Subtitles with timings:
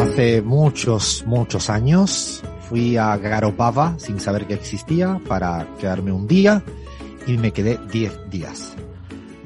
[0.00, 6.62] Hace muchos, muchos años fui a Garopaba sin saber que existía para quedarme un día
[7.26, 8.76] y me quedé 10 días.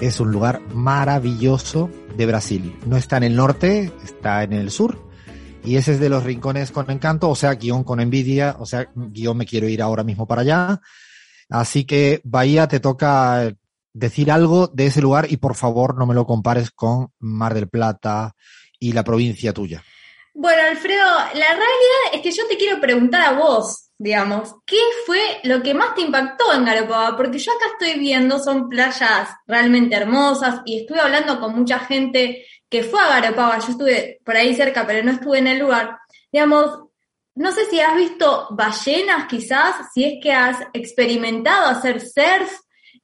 [0.00, 2.74] Es un lugar maravilloso de Brasil.
[2.86, 5.10] No está en el norte, está en el sur.
[5.62, 8.90] Y ese es de los rincones con encanto, o sea, guion con envidia, o sea,
[8.94, 10.80] guion me quiero ir ahora mismo para allá.
[11.50, 13.54] Así que, Bahía, te toca
[13.92, 17.68] decir algo de ese lugar y por favor no me lo compares con Mar del
[17.68, 18.34] Plata
[18.78, 19.82] y la provincia tuya.
[20.32, 25.20] Bueno, Alfredo, la realidad es que yo te quiero preguntar a vos, digamos, ¿qué fue
[25.44, 27.18] lo que más te impactó en Garopaba?
[27.18, 32.46] Porque yo acá estoy viendo, son playas realmente hermosas y estuve hablando con mucha gente
[32.70, 35.98] que fue a Garopaba, yo estuve por ahí cerca, pero no estuve en el lugar.
[36.32, 36.84] Digamos,
[37.34, 42.58] no sé si has visto ballenas quizás, si es que has experimentado hacer surf,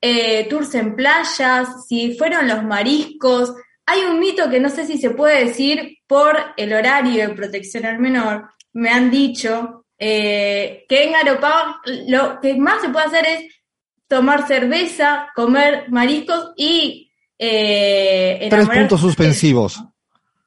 [0.00, 3.54] eh, tours en playas, si fueron los mariscos.
[3.86, 7.86] Hay un mito que no sé si se puede decir por el horario de protección
[7.86, 8.50] al menor.
[8.72, 13.62] Me han dicho eh, que en Garopaba lo que más se puede hacer es
[14.08, 19.82] tomar cerveza, comer mariscos y eh, Tres puntos suspensivos.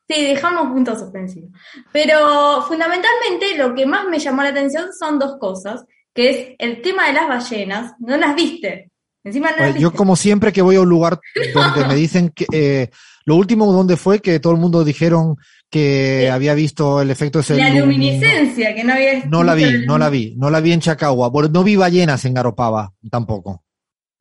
[0.08, 1.50] Sí, dejamos puntos suspensivos.
[1.92, 6.82] Pero fundamentalmente lo que más me llamó la atención son dos cosas, que es el
[6.82, 7.94] tema de las ballenas.
[8.00, 8.92] No las viste.
[9.24, 9.98] Encima no las Pues yo viste.
[9.98, 11.20] como siempre que voy a un lugar
[11.54, 12.90] donde me dicen que eh,
[13.26, 15.38] lo último donde fue que todo el mundo dijeron
[15.74, 19.86] que había visto el efecto ese La lum- luminiscencia, que no había No la vi,
[19.88, 21.30] no la vi, no la vi en Chacagua.
[21.30, 23.64] Bueno, no vi ballenas en Garopaba tampoco.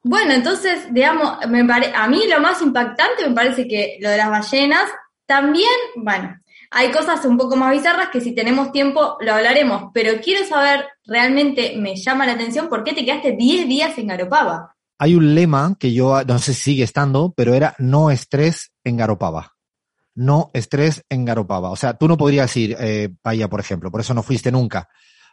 [0.02, 4.16] Bueno, entonces, digamos, me pare- a mí lo más impactante me parece que lo de
[4.16, 4.84] las ballenas,
[5.26, 6.36] también, bueno,
[6.70, 10.86] hay cosas un poco más bizarras que si tenemos tiempo lo hablaremos, pero quiero saber,
[11.04, 14.74] realmente me llama la atención, ¿por qué te quedaste 10 días en Garopaba?
[14.98, 18.96] Hay un lema que yo no sé si sigue estando, pero era no estrés en
[18.96, 19.51] Garopaba.
[20.15, 21.71] No estrés en Garopaba.
[21.71, 24.89] O sea, tú no podrías ir, eh, Bahía, por ejemplo, por eso no fuiste nunca,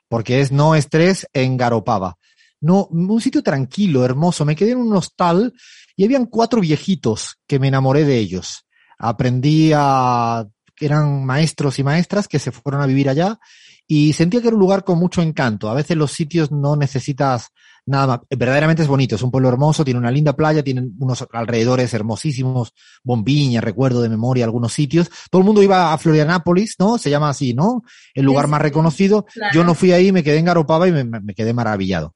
[0.07, 2.17] porque es no estrés en Garopaba.
[2.61, 4.45] No, un sitio tranquilo, hermoso.
[4.45, 5.53] Me quedé en un hostal
[5.95, 8.65] y habían cuatro viejitos que me enamoré de ellos.
[8.97, 10.45] Aprendí a,
[10.79, 13.39] eran maestros y maestras que se fueron a vivir allá
[13.87, 15.69] y sentía que era un lugar con mucho encanto.
[15.69, 17.49] A veces los sitios no necesitas
[17.89, 18.19] nada más.
[18.29, 22.73] Verdaderamente es bonito, es un pueblo hermoso, tiene una linda playa, tienen unos alrededores hermosísimos,
[23.03, 25.09] Bombiña, recuerdo de memoria algunos sitios.
[25.29, 26.97] Todo el mundo iba a Florianápolis, ¿no?
[26.97, 27.83] Se llama así, ¿no?
[28.13, 29.25] El lugar Sí, más reconocido.
[29.25, 29.53] claro.
[29.53, 32.13] Yo no fui ahí, me quedé en Garopaba y me, me quedé maravillado.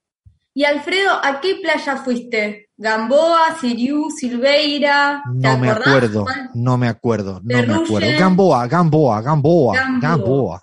[0.56, 2.69] Y Alfredo, ¿a qué playa fuiste?
[2.78, 5.23] ¿Gamboa, Siriú, Silveira?
[5.25, 7.85] ¿Te No me acuerdo, no me acuerdo, no me Ferrugem.
[7.85, 8.19] acuerdo.
[8.19, 10.62] Gamboa, Gamboa, Gamboa, Gamboa.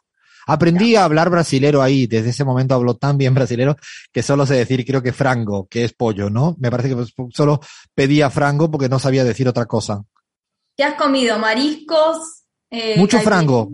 [0.52, 3.76] Aprendí a hablar brasilero ahí, desde ese momento hablo tan bien brasilero
[4.12, 6.56] que solo sé decir, creo que frango, que es pollo, ¿no?
[6.58, 7.60] Me parece que pues, solo
[7.94, 10.02] pedía frango porque no sabía decir otra cosa.
[10.76, 11.38] ¿Qué has comido?
[11.38, 12.44] ¿Mariscos?
[12.70, 13.70] Eh, Mucho frango.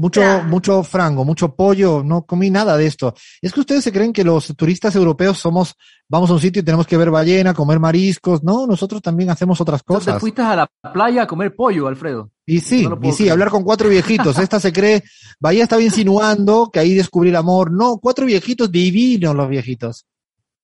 [0.00, 0.44] Mucho, Claro.
[0.44, 3.14] mucho frango, mucho pollo, no comí nada de esto.
[3.42, 5.74] Es que ustedes se creen que los turistas europeos somos,
[6.08, 8.44] vamos a un sitio y tenemos que ver ballena, comer mariscos.
[8.44, 10.20] No, nosotros también hacemos otras Entonces cosas.
[10.20, 12.30] fuiste a la playa a comer pollo, Alfredo.
[12.46, 13.32] Y sí, No y sí, creer.
[13.32, 14.38] hablar con cuatro viejitos.
[14.38, 15.02] Esta se cree,
[15.40, 17.72] Bahía estaba insinuando que ahí descubrí el amor.
[17.72, 20.06] No, cuatro viejitos, divinos los viejitos.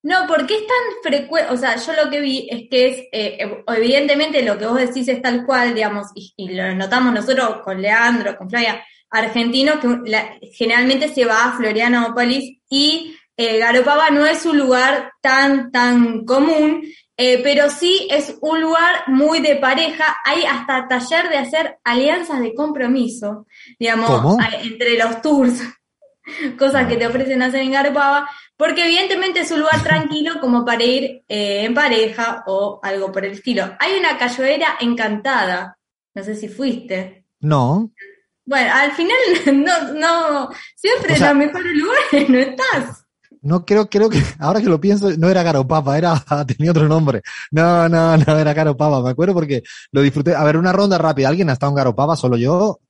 [0.04, 3.38] No, porque es tan frecuente, o sea, yo lo que vi es que es, eh,
[3.40, 7.62] ev- evidentemente lo que vos decís es tal cual, digamos, y, y lo notamos nosotros
[7.64, 8.82] con Leandro, con Flavia,
[9.14, 15.10] argentinos, que la- generalmente se va a Florianópolis y eh, Garopaba no es un lugar
[15.20, 16.82] tan, tan común,
[17.16, 22.40] eh, pero sí es un lugar muy de pareja, hay hasta taller de hacer alianzas
[22.40, 23.46] de compromiso,
[23.78, 24.10] digamos,
[24.62, 25.60] entre los tours,
[26.58, 30.84] cosas que te ofrecen hacer en Garopaba, porque evidentemente es un lugar tranquilo como para
[30.84, 33.76] ir eh, en pareja o algo por el estilo.
[33.80, 35.76] Hay una cayoeira encantada,
[36.14, 37.24] no sé si fuiste.
[37.40, 37.90] No,
[38.46, 39.16] Bueno, al final
[39.64, 43.00] no, no, siempre O sea- en los mejores lugares no estás.
[43.42, 46.14] No creo, creo que, ahora que lo pienso, no era Garopaba, era,
[46.46, 47.22] tenía otro nombre.
[47.50, 49.62] No, no, no, era Garopaba, me acuerdo porque
[49.92, 50.34] lo disfruté.
[50.34, 51.28] A ver, una ronda rápida.
[51.28, 52.16] ¿Alguien ha estado en Garopaba?
[52.16, 52.80] ¿Solo yo?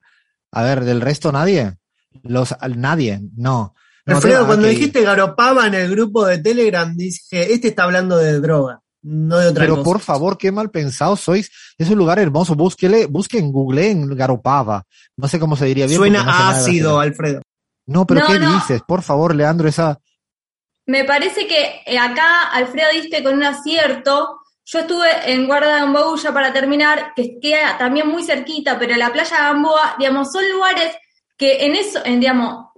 [0.53, 1.75] A ver, del resto nadie.
[2.23, 3.75] Los, nadie, no.
[4.07, 4.71] no Alfredo, cuando ok.
[4.75, 9.49] dijiste Garopaba en el grupo de Telegram, dije, este está hablando de droga, no de
[9.49, 9.85] otra Pero cosa.
[9.85, 11.51] por favor, qué mal pensado sois.
[11.79, 12.55] Es un lugar hermoso.
[12.55, 14.85] Búsquele, busquen, google en Garopaba.
[15.17, 15.99] No sé cómo se diría bien.
[15.99, 17.01] Suena no ácido.
[17.01, 17.43] Alfredo.
[17.87, 18.55] No, pero No, ¿qué no.
[18.55, 18.83] dices?
[18.87, 19.99] Por favor, Leandro, esa,
[20.87, 24.39] Me parece que eh, acá Alfredo diste con un acierto.
[24.65, 28.97] Yo estuve en Guarda de Gamboa ya para terminar, que queda también muy cerquita, pero
[28.97, 30.97] la playa de Gamboa, digamos, son lugares
[31.37, 32.69] que en eso, en, digamos,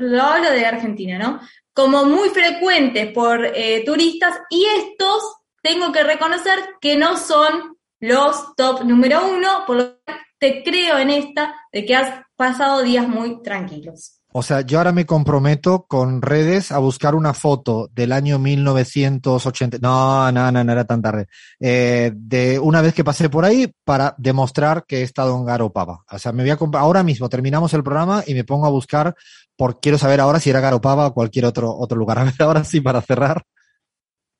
[0.00, 1.38] lo hablo de Argentina, ¿no?
[1.72, 8.54] Como muy frecuentes por eh, turistas y estos tengo que reconocer que no son los
[8.56, 13.06] top número uno, por lo que te creo en esta de que has pasado días
[13.06, 14.20] muy tranquilos.
[14.32, 19.78] O sea, yo ahora me comprometo con redes a buscar una foto del año 1980.
[19.80, 21.26] No, no, no, no era tan tarde.
[21.58, 26.04] Eh, de una vez que pasé por ahí para demostrar que he estado en Garopaba.
[26.08, 29.16] O sea, me voy a ahora mismo terminamos el programa y me pongo a buscar
[29.56, 32.18] por quiero saber ahora si era Garopaba o cualquier otro otro lugar.
[32.20, 33.42] A ver, ahora sí para cerrar.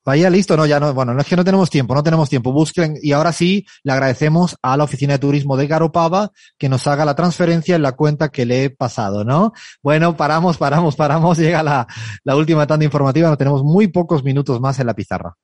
[0.04, 2.52] Vaya, listo, no, ya no, bueno, no es que no tenemos tiempo, no tenemos tiempo,
[2.52, 6.86] busquen, y ahora sí, le agradecemos a la Oficina de Turismo de Garopaba que nos
[6.86, 9.52] haga la transferencia en la cuenta que le he pasado, ¿no?
[9.82, 11.38] Bueno, paramos, paramos, paramos.
[11.38, 11.86] Llega la,
[12.24, 13.28] la última tanda informativa.
[13.28, 15.34] No tenemos muy pocos minutos más en la pizarra.